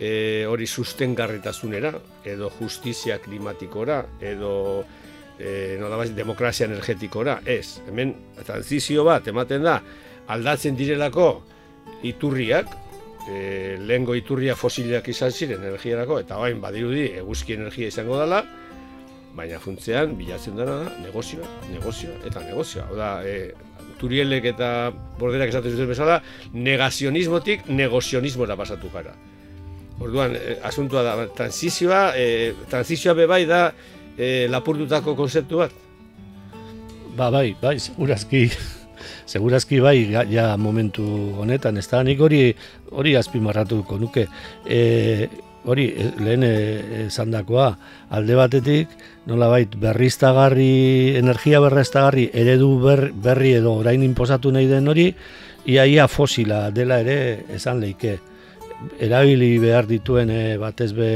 e, 0.00 0.44
hori 0.48 0.66
sustengarritasunera, 0.66 1.92
edo 2.24 2.50
justizia 2.60 3.20
klimatikora, 3.20 4.02
edo 4.20 4.54
e, 5.38 5.76
no 5.80 5.90
demokrazia 6.16 6.66
energetikora, 6.66 7.40
ez. 7.44 7.80
Hemen 7.88 8.14
transizio 8.44 9.04
bat 9.04 9.28
ematen 9.28 9.62
da 9.62 9.80
aldatzen 10.28 10.76
direlako 10.76 11.42
iturriak, 12.06 12.70
e, 13.28 13.76
lehengo 13.80 14.14
iturria 14.14 14.56
fosilak 14.56 15.08
izan 15.08 15.32
ziren 15.32 15.62
energiarako, 15.62 16.20
eta 16.24 16.38
bain 16.40 16.60
badirudi 16.60 17.10
eguzki 17.22 17.56
energia 17.58 17.88
izango 17.92 18.18
dela, 18.20 18.42
baina 19.36 19.60
funtzean 19.60 20.16
bilatzen 20.16 20.56
dena 20.56 20.80
da 20.84 20.92
negozioa, 21.04 21.46
negozioa 21.68 22.20
eta 22.28 22.42
negozioa. 22.46 22.88
Hau 22.90 22.98
da, 22.98 23.10
e, 23.26 23.52
Turielek 23.96 24.44
eta 24.50 24.92
Borderak 25.16 25.48
esaten 25.48 25.72
zuten 25.72 25.88
bezala, 25.88 26.18
negazionismotik 26.52 27.68
negozionismora 27.72 28.56
pasatu 28.58 28.90
gara. 28.92 29.14
Orduan, 30.00 30.34
e, 30.36 30.58
asuntua 30.68 31.04
da, 31.04 31.14
transizioa, 31.36 32.10
e, 32.16 32.52
transizioa 32.72 33.14
bebai 33.16 33.44
da 33.48 33.60
e, 34.18 34.48
lapurdutako 34.48 35.16
konzeptu 35.16 35.62
bat? 35.62 35.72
Ba, 37.16 37.30
bai, 37.30 37.56
bai, 37.60 37.78
segurazki, 37.80 38.46
segurazki 39.32 39.80
bai, 39.80 39.98
ja, 40.12 40.50
momentu 40.60 41.06
honetan, 41.40 41.78
ez 41.80 41.86
da, 41.88 42.02
nik 42.04 42.20
hori, 42.20 42.50
hori 42.92 43.16
azpimarratuko 43.16 43.98
nuke. 44.00 44.26
E, 44.66 45.28
hori 45.66 45.86
eh, 45.90 46.12
lehen 46.22 46.44
eh, 46.46 47.06
esan 47.06 47.34
dakoa, 47.34 47.70
alde 48.14 48.38
batetik, 48.38 48.94
nolabait 49.26 49.74
berriztagarri, 49.80 51.16
energia 51.18 51.60
berriztagarri 51.60 52.30
eredu 52.32 52.70
berri 52.78 53.56
edo 53.58 53.74
orain 53.82 54.02
inposatu 54.06 54.54
nahi 54.54 54.70
den 54.70 54.88
hori, 54.88 55.10
iaia 55.66 56.06
fosila 56.08 56.70
dela 56.70 57.00
ere 57.02 57.18
esan 57.58 57.82
leike. 57.82 58.18
Erabili 59.00 59.56
behar 59.58 59.86
dituen 59.88 60.30
e, 60.30 60.40
batez 60.60 60.92
be 60.94 61.10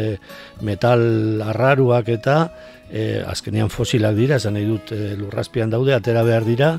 metal 0.64 1.42
arraruak 1.44 2.08
eta 2.08 2.36
e, 2.92 3.22
azkenean 3.26 3.70
fosilak 3.70 4.16
dira, 4.18 4.36
esan 4.36 4.56
nahi 4.58 4.66
dut 4.68 4.92
e, 4.92 5.14
lurraspian 5.18 5.70
daude, 5.70 5.94
atera 5.94 6.22
behar 6.26 6.46
dira, 6.46 6.72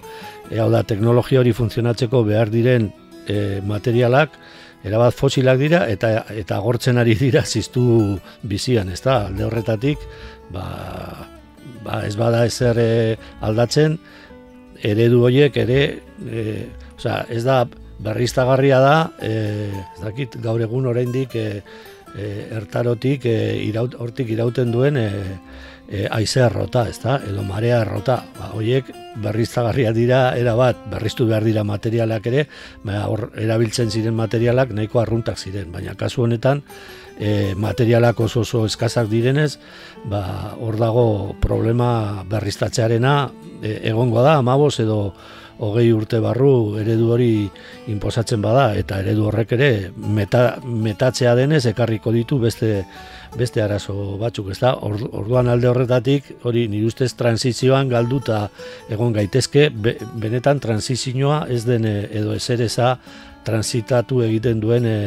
e, 0.50 0.60
hau 0.60 0.70
da 0.72 0.84
teknologia 0.88 1.42
hori 1.42 1.54
funtzionatzeko 1.56 2.24
behar 2.28 2.52
diren 2.54 2.92
e, 3.28 3.62
materialak, 3.66 4.36
erabat 4.84 5.14
fosilak 5.14 5.60
dira 5.62 5.84
eta 5.94 6.26
eta 6.34 6.58
agortzen 6.58 6.98
ari 6.98 7.14
dira 7.20 7.44
ziztu 7.46 8.18
bizian, 8.44 8.90
ez 8.90 9.02
da, 9.04 9.28
alde 9.28 9.46
horretatik, 9.46 10.02
ba, 10.54 10.66
ba 11.86 12.02
ez 12.08 12.16
bada 12.20 12.46
ezer 12.50 12.80
e, 12.82 12.92
aldatzen, 13.42 14.00
eredu 14.82 15.24
horiek 15.28 15.58
ere, 15.62 15.82
e, 16.26 16.46
osea, 16.98 17.26
ez 17.30 17.44
da, 17.46 17.64
berriztagarria 18.02 18.80
da, 18.82 18.96
e, 19.22 19.34
ez 19.70 20.02
dakit, 20.02 20.40
gaur 20.42 20.62
egun 20.66 20.88
oraindik 20.90 21.36
e, 21.38 21.48
e, 22.18 22.30
ertarotik, 22.58 23.28
e, 23.30 23.36
iraut, 23.68 23.94
hortik 24.02 24.32
irauten 24.34 24.74
duen, 24.74 24.98
e, 24.98 25.38
e, 25.92 26.08
aizea 26.10 26.48
errota, 26.48 26.86
ez 26.90 26.98
da, 27.04 27.18
edo 27.28 27.44
marea 27.44 27.82
errota. 27.84 28.22
Ba, 28.38 28.52
oiek 28.58 28.90
berriztagarria 29.22 29.92
dira, 29.94 30.22
era 30.40 30.56
bat, 30.56 30.80
berriztu 30.92 31.28
behar 31.28 31.44
dira 31.44 31.66
materialak 31.68 32.32
ere, 32.32 32.46
ba, 32.88 33.04
hor 33.12 33.28
erabiltzen 33.40 33.92
ziren 33.92 34.16
materialak 34.16 34.72
nahiko 34.78 35.04
arruntak 35.04 35.38
ziren, 35.38 35.70
baina 35.74 35.98
kasu 36.00 36.24
honetan, 36.24 36.64
e, 37.20 37.54
materialak 37.60 38.24
oso 38.24 38.46
oso 38.48 38.64
eskazak 38.70 39.12
direnez, 39.12 39.58
ba, 40.08 40.56
hor 40.58 40.80
dago 40.80 41.06
problema 41.44 42.24
berriztatzearena 42.32 43.16
e, 43.62 43.78
egongo 43.92 44.24
da, 44.24 44.40
amabos 44.40 44.80
edo 44.80 45.04
hogei 45.62 45.92
urte 45.94 46.18
barru 46.22 46.80
eredu 46.82 47.12
hori 47.14 47.34
inposatzen 47.92 48.42
bada 48.42 48.72
eta 48.80 48.98
eredu 49.04 49.28
horrek 49.30 49.52
ere 49.58 49.72
meta, 49.94 50.56
metatzea 50.66 51.36
denez 51.38 51.66
ekarriko 51.70 52.14
ditu 52.16 52.40
beste 52.42 52.72
beste 53.38 53.62
arazo 53.64 54.18
batzuk, 54.20 54.52
ez 54.52 54.60
da? 54.60 54.74
Orduan 54.84 55.48
alde 55.52 55.70
horretatik, 55.70 56.28
hori 56.48 56.66
nire 56.72 56.90
ustez 56.90 57.14
transizioan 57.20 57.90
galduta 57.92 58.44
egon 58.92 59.14
gaitezke, 59.16 59.70
benetan 59.72 60.60
transizioa 60.64 61.46
ez 61.50 61.64
den 61.66 61.88
eh, 61.88 62.10
edo 62.20 62.36
ezereza 62.36 62.98
transitatu 63.48 64.22
egiten 64.26 64.60
duen 64.62 64.86
e, 64.86 64.98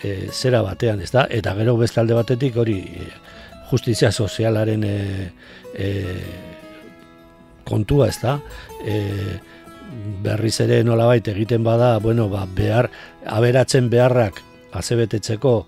e, 0.00 0.14
zera 0.32 0.62
batean, 0.64 1.02
ez 1.04 1.10
da? 1.12 1.26
Eta 1.30 1.54
gero 1.58 1.76
beste 1.76 2.00
alde 2.00 2.16
batetik 2.16 2.56
hori 2.56 2.78
justizia 3.70 4.12
sozialaren 4.12 4.84
e, 4.86 4.96
e, 5.74 5.90
kontua, 7.66 8.08
ez 8.08 8.18
da? 8.22 8.38
E, 8.86 8.96
berriz 10.22 10.58
ere 10.64 10.82
nolabait 10.84 11.28
egiten 11.28 11.64
bada, 11.66 11.96
bueno, 12.02 12.28
ba, 12.32 12.46
behar, 12.56 12.88
aberatzen 13.26 13.90
beharrak 13.90 14.40
azebetetzeko 14.76 15.58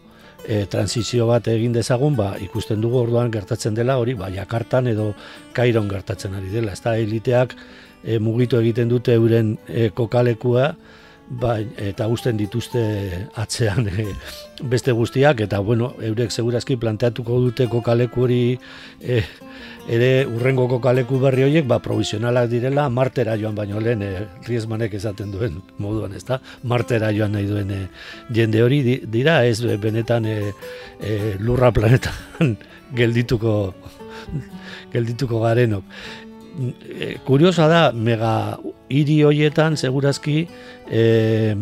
e, 0.48 0.64
transizio 0.70 1.28
bat 1.28 1.48
egin 1.52 1.74
dezagun, 1.76 2.16
ba, 2.16 2.32
ikusten 2.40 2.80
dugu 2.80 3.02
orduan 3.02 3.30
gertatzen 3.32 3.76
dela 3.76 3.98
hori, 4.00 4.16
ba, 4.18 4.30
jakartan 4.32 4.88
edo 4.94 5.12
kairon 5.56 5.90
gertatzen 5.92 6.34
ari 6.38 6.48
dela. 6.54 6.72
Ez 6.72 6.82
da, 6.84 6.96
eliteak 6.96 7.54
e, 8.02 8.18
mugitu 8.18 8.58
egiten 8.62 8.88
dute 8.88 9.14
euren 9.18 9.56
e, 9.68 9.90
kokalekua, 9.94 10.72
ba, 11.28 11.58
eta 11.61 12.08
gusten 12.08 12.40
dituzte 12.40 12.82
atzean 13.37 13.90
e, 13.92 14.08
beste 14.72 14.94
guztiak, 14.96 15.44
eta 15.44 15.61
bueno, 15.61 15.92
eurek 16.00 16.32
segurazki 16.32 16.78
planteatuko 16.80 17.42
dute 17.44 17.68
kokaleku 17.68 18.24
hori 18.24 18.42
e, 19.02 19.20
ere 19.88 20.27
urrengoko 20.29 20.79
kaleku 20.85 21.18
berri 21.22 21.46
horiek 21.46 21.66
ba 21.66 21.79
provisionalak 21.81 22.51
direla 22.51 22.88
martera 22.88 23.37
joan 23.40 23.55
baino 23.57 23.81
lehen 23.81 24.03
e, 24.03 24.11
Riesmanek 24.46 24.94
esaten 24.94 25.33
duen 25.33 25.62
moduan, 25.83 26.14
ezta? 26.14 26.40
Martera 26.62 27.11
joan 27.16 27.33
nahi 27.33 27.48
duen 27.48 27.70
eh, 27.72 27.85
jende 28.31 28.62
hori 28.62 28.83
dira 29.07 29.44
ez 29.46 29.61
benetan 29.81 30.27
e, 30.27 30.38
lurra 31.40 31.72
planetan 31.72 32.57
geldituko 32.98 33.74
geldituko 34.92 35.40
garenok. 35.40 35.85
E, 36.88 37.16
kuriosa 37.24 37.68
da 37.70 37.83
mega 37.92 38.59
hiri 38.90 39.22
hoietan 39.22 39.77
segurazki 39.77 40.42
e, 40.90 41.55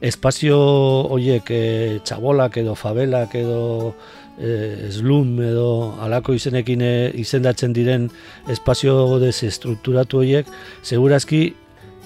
espazio 0.00 0.58
horiek 1.12 1.50
e, 1.50 1.62
txabolak 2.04 2.60
edo 2.62 2.76
fabelak 2.78 3.34
edo 3.36 3.60
e, 3.90 4.19
slum 4.90 5.34
edo 5.44 5.94
alako 6.00 6.34
izenekin 6.36 6.80
e, 6.80 6.92
izendatzen 7.20 7.74
diren 7.76 8.08
espazio 8.48 9.18
desestrukturatu 9.20 10.22
horiek, 10.22 10.46
segurazki 10.82 11.42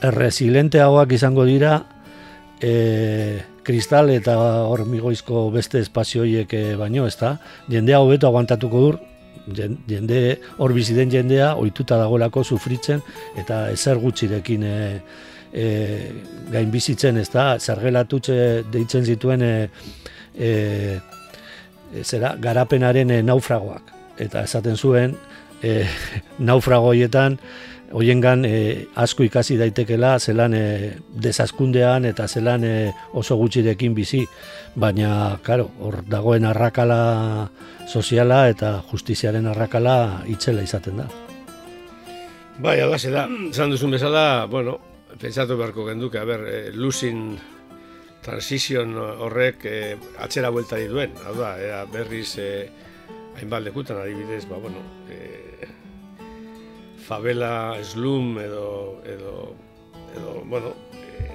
erresilenteagoak 0.04 1.14
izango 1.14 1.44
dira 1.46 1.78
e, 2.60 3.40
kristal 3.64 4.10
eta 4.12 4.36
hormigoizko 4.68 5.48
beste 5.54 5.80
espazio 5.80 6.22
horiek 6.22 6.52
e, 6.54 6.62
baino, 6.80 7.06
ezta? 7.06 7.36
Jendea 7.70 8.00
hobeto 8.02 8.28
aguantatuko 8.28 8.82
dur, 8.86 9.00
jende 9.88 10.40
hor 10.58 10.72
bizi 10.72 10.94
jendea 10.94 11.54
ohituta 11.56 11.98
dagoelako 12.00 12.44
sufritzen 12.44 13.02
eta 13.36 13.70
ezer 13.72 13.98
gutxirekin 14.00 14.62
e, 14.62 14.76
e, 15.52 15.66
gain 16.52 16.70
bizitzen, 16.70 17.18
ezta? 17.18 17.58
Zergelatutxe 17.58 18.64
deitzen 18.72 19.04
zituen 19.04 19.42
e, 19.42 19.54
e, 20.34 21.00
zera, 22.02 22.34
garapenaren 22.40 23.10
e, 23.10 23.22
naufragoak. 23.22 23.92
Eta 24.18 24.42
esaten 24.42 24.76
zuen, 24.76 25.16
e, 25.62 25.84
naufragoietan, 26.50 27.38
hoiengan 27.94 28.44
e, 28.44 28.86
asko 28.98 29.24
ikasi 29.26 29.56
daitekela 29.60 30.16
zelan 30.18 30.54
e, 30.58 30.64
desaskundean 31.26 32.08
eta 32.08 32.26
zelan 32.28 32.64
e, 32.66 32.74
oso 33.14 33.36
gutxirekin 33.38 33.94
bizi, 33.94 34.24
baina 34.74 35.38
claro, 35.46 35.68
hor 35.80 36.00
dagoen 36.10 36.48
arrakala 36.50 37.50
soziala 37.86 38.48
eta 38.50 38.80
justiziaren 38.90 39.46
arrakala 39.52 40.24
itzela 40.26 40.64
izaten 40.66 41.04
da. 41.04 41.08
Bai, 42.58 42.80
alase 42.80 43.10
da, 43.10 43.28
zan 43.52 43.70
duzun 43.70 43.94
bezala, 43.94 44.46
bueno, 44.50 44.78
pentsatu 45.18 45.56
beharko 45.58 45.86
genduke, 45.86 46.18
a 46.18 46.26
ber, 46.26 46.46
e, 46.46 46.60
losing 46.74 47.36
transition 48.24 48.96
horrek 48.96 49.66
e, 49.68 49.76
atzera 50.24 50.50
buelta 50.50 50.80
dituen, 50.80 51.12
hau 51.28 51.34
da, 51.36 51.54
berriz 51.92 52.30
e, 52.40 52.48
hainbat 53.36 53.66
lekutan 53.66 54.00
adibidez, 54.00 54.46
ba, 54.48 54.58
bueno, 54.62 54.80
e, 55.12 55.68
favela, 57.04 57.76
slum 57.84 58.38
edo, 58.40 59.02
edo, 59.04 59.34
edo 60.16 60.32
bueno, 60.48 60.72
e, 60.96 61.28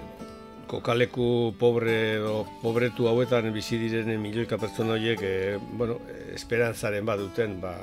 kokaleku 0.69 1.53
pobre 1.59 2.15
edo 2.17 2.41
pobretu 2.63 3.07
hauetan 3.09 3.51
bizi 3.53 3.77
diren 3.81 4.09
milioika 4.21 4.57
pertsona 4.57 4.97
horiek 4.97 5.21
e, 5.21 5.35
bueno, 5.77 5.99
esperantzaren 6.33 7.05
bat 7.05 7.21
duten 7.21 7.59
ba, 7.61 7.75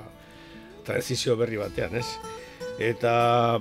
transizio 0.87 1.37
berri 1.39 1.63
batean, 1.63 1.95
ez? 2.03 2.07
Eta 2.83 3.59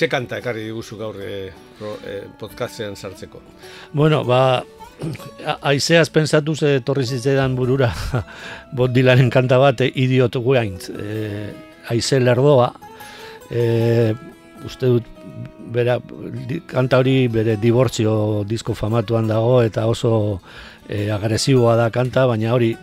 ze 0.00 0.08
kanta 0.08 0.38
ekarri 0.40 0.64
diguzu 0.64 0.96
gaur 0.96 1.18
e, 1.20 1.50
e, 2.08 2.14
podcastean 2.40 2.96
sartzeko? 2.96 3.42
Bueno, 3.92 4.24
ba, 4.24 4.62
Aizeaz 5.64 6.08
pensatu 6.12 6.54
ze 6.56 6.80
torri 6.84 7.06
zitzaidan 7.06 7.54
burura 7.56 7.90
bot 8.76 8.92
dilaren 8.92 9.30
kanta 9.32 9.58
bat, 9.60 9.80
idiot 9.80 10.36
guaintz. 10.44 10.90
E, 10.92 11.50
aize 11.92 12.20
lerdoa, 12.20 12.70
e, 13.50 13.62
uste 14.64 14.90
dut, 14.92 15.06
bera, 15.72 15.98
kanta 16.70 17.00
hori 17.00 17.28
bere 17.32 17.56
dibortzio 17.60 18.44
disko 18.48 18.76
famatuan 18.76 19.28
dago 19.30 19.60
eta 19.64 19.86
oso 19.88 20.12
e, 20.88 21.08
agresiboa 21.12 21.76
da 21.80 21.88
kanta, 21.94 22.26
baina 22.28 22.52
hori 22.56 22.74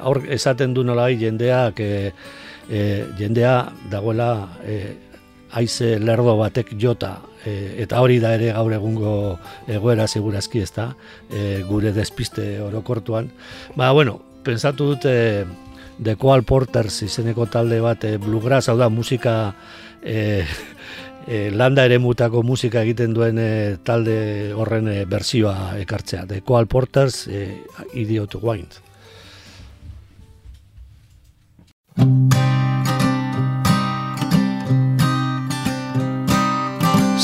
aur 0.00 0.22
esaten 0.38 0.76
du 0.76 0.84
nola 0.86 1.08
jendeak 1.10 1.80
e, 1.80 1.92
e, 2.70 2.80
jendea 3.18 3.58
dagoela 3.90 4.30
e, 4.64 4.80
aize 5.52 5.98
lerdo 5.98 6.36
batek 6.36 6.74
jota 6.80 7.18
e, 7.44 7.82
eta 7.84 8.02
hori 8.04 8.18
da 8.20 8.34
ere 8.36 8.52
gaur 8.52 8.72
egungo 8.72 9.12
egoera 9.66 10.08
segurazki 10.08 10.60
ez 10.64 10.72
da 10.76 10.90
e, 11.30 11.62
gure 11.68 11.92
despiste 11.92 12.60
orokortuan 12.60 13.30
ba 13.76 13.92
bueno, 13.92 14.20
pensatu 14.44 14.92
dute 14.94 15.46
The 16.02 16.16
Coal 16.16 16.44
Porters 16.44 17.02
izeneko 17.02 17.46
talde 17.50 17.80
bat 17.82 18.04
e, 18.06 18.16
bluegrass, 18.22 18.68
hau 18.70 18.76
da 18.78 18.88
musika 18.88 19.54
e, 20.02 20.44
e, 21.26 21.50
landa 21.50 21.84
ere 21.88 21.98
mutako 21.98 22.44
musika 22.46 22.84
egiten 22.86 23.16
duen 23.16 23.40
talde 23.84 24.52
horren 24.54 24.88
e, 24.92 25.00
bersioa 25.10 25.74
ekartzea. 25.82 26.26
The 26.30 26.42
Coal 26.46 26.70
Porters, 26.70 27.26
e, 27.26 27.64
Idiot 27.98 28.38
Wine. 28.42 28.86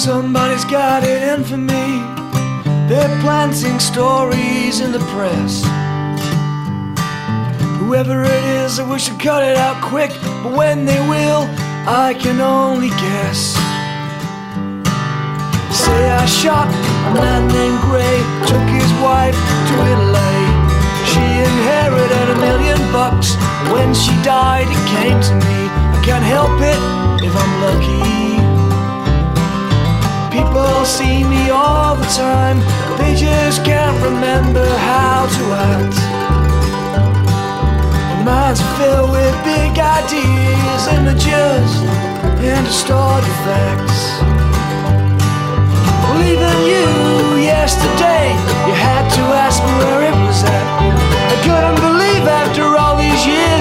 Somebody's 0.04 0.66
got 0.66 1.02
it 1.02 1.22
in 1.22 1.44
for 1.44 1.56
me 1.56 2.04
They're 2.88 3.08
planting 3.22 3.80
stories 3.80 4.80
in 4.80 4.92
the 4.92 4.98
press 5.16 5.64
Whoever 7.80 8.22
it 8.22 8.44
is, 8.60 8.78
I 8.78 8.84
wish 8.86 9.08
I'd 9.08 9.18
cut 9.18 9.42
it 9.42 9.56
out 9.56 9.82
quick, 9.82 10.10
but 10.42 10.52
when 10.52 10.84
they 10.84 11.00
will, 11.08 11.48
I 11.88 12.14
can 12.20 12.42
only 12.42 12.90
guess. 12.90 13.56
Say 15.72 16.00
I 16.10 16.26
shot 16.26 16.68
a 16.68 17.14
man 17.16 17.48
named 17.48 17.80
Gray, 17.88 18.18
took 18.44 18.68
his 18.76 18.92
wife 19.00 19.36
to 19.68 19.74
Italy. 19.88 20.36
She 21.08 21.24
inherited 21.48 22.26
a 22.28 22.38
million 22.44 22.76
bucks. 22.92 23.36
When 23.72 23.94
she 23.94 24.12
died, 24.22 24.68
it 24.68 24.84
came 24.92 25.16
to 25.16 25.34
me. 25.48 25.58
I 25.96 26.02
can't 26.04 26.24
help 26.24 26.60
it 26.60 27.24
if 27.24 27.32
I'm 27.34 27.52
lucky. 27.64 28.43
People 30.34 30.84
see 30.84 31.22
me 31.24 31.50
all 31.50 31.94
the 31.96 32.10
time, 32.16 32.58
they 32.98 33.14
just 33.14 33.64
can't 33.64 33.98
remember 34.02 34.66
how 34.90 35.26
to 35.36 35.44
act 35.72 36.14
minds 38.24 38.60
are 38.60 38.76
filled 38.80 39.10
with 39.10 39.36
big 39.44 39.76
ideas, 39.78 40.82
images, 40.96 41.68
and 42.40 42.64
distorted 42.64 43.36
facts. 43.44 44.00
Well, 46.08 46.24
even 46.24 46.56
you, 46.72 46.88
yesterday, 47.44 48.32
you 48.66 48.74
had 48.88 49.04
to 49.16 49.22
ask 49.44 49.60
me 49.60 49.72
where 49.80 50.02
it 50.08 50.16
was 50.24 50.40
at. 50.42 50.66
I 51.32 51.36
couldn't 51.44 51.78
believe 51.84 52.24
after 52.24 52.64
all 52.80 52.96
these 52.96 53.22
years 53.28 53.53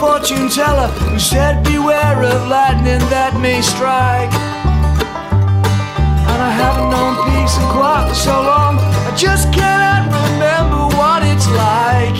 fortune 0.00 0.48
teller 0.48 0.88
who 1.08 1.18
said, 1.18 1.62
Beware 1.64 2.22
of 2.22 2.48
lightning 2.48 3.02
that 3.10 3.38
may 3.38 3.62
strike. 3.62 4.32
And 6.30 6.38
I 6.42 6.50
haven't 6.50 6.90
known 6.90 7.14
peace 7.30 7.54
and 7.58 7.68
quiet 7.70 8.08
for 8.10 8.18
so 8.18 8.36
long, 8.42 8.78
I 8.80 9.12
just 9.16 9.52
can't 9.52 10.10
remember 10.10 10.90
what 10.98 11.22
it's 11.22 11.46
like. 11.46 12.18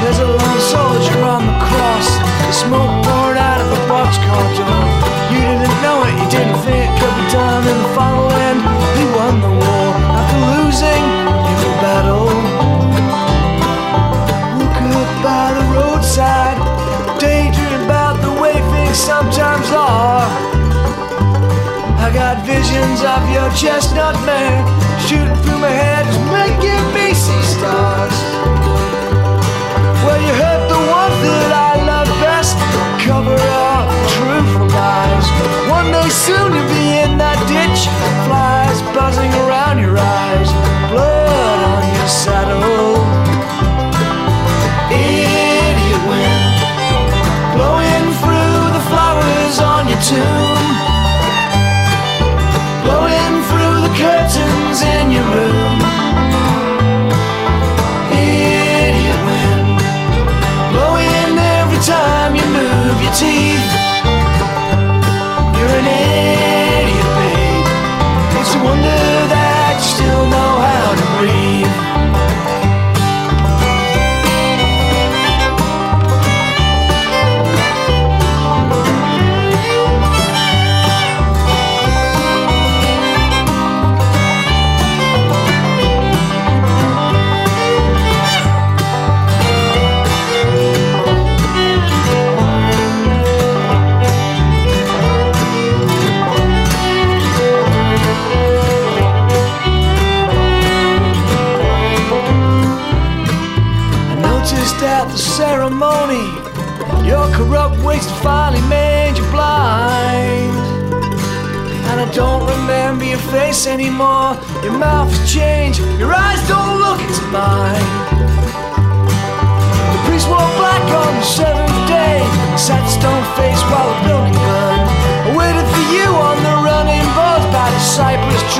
There's 0.00 0.20
a 0.22 0.30
lone 0.30 0.62
soldier 0.70 1.18
on 1.26 1.42
the 1.44 1.56
cross, 1.68 2.08
the 2.46 2.54
smoke 2.54 2.94
poured 3.04 3.36
out 3.36 3.60
of 3.60 3.68
a 3.74 3.80
boxcar 3.90 4.44
door. 4.56 4.84
You 5.34 5.40
didn't 5.44 5.78
know 5.82 5.98
it, 6.06 6.14
you 6.20 6.28
didn't 6.30 6.58
think 6.64 6.88
it 6.88 6.92
could 6.96 7.14
be 7.18 7.26
done. 7.34 7.62
In 7.66 7.76
the 7.82 7.90
final 7.98 8.29
sometimes 19.10 19.68
are. 19.72 20.30
I 21.98 22.12
got 22.14 22.46
visions 22.46 23.00
of 23.02 23.22
your 23.34 23.50
chestnut 23.58 24.14
mare 24.24 24.62
shooting 25.06 25.34
through 25.42 25.58
my 25.58 25.74
head 25.82 26.06
making 26.30 26.84
me 26.94 27.12
see 27.12 27.42
stars. 27.42 28.59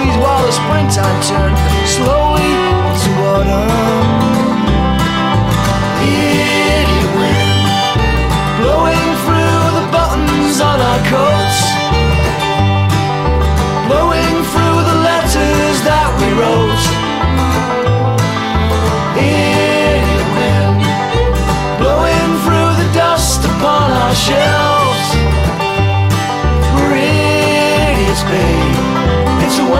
trees 0.00 0.16
while 0.16 0.44
the 0.46 0.52
springtime 0.52 1.22
turns. 1.22 1.59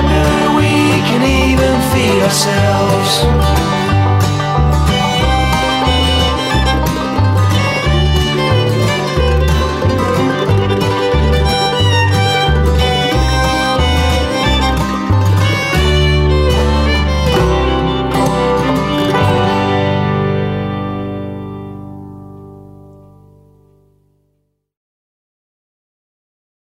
wonder 0.03 0.57
we 0.57 0.71
can 1.09 1.23
even 1.23 1.81
feed 1.91 2.23
ourselves. 2.23 3.69